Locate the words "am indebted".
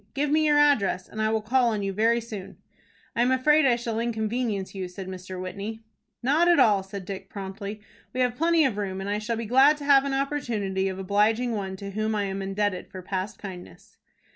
12.23-12.87